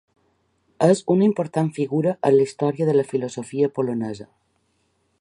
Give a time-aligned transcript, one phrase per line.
[0.85, 4.31] És una important figura en la història de la filosofia polonesa.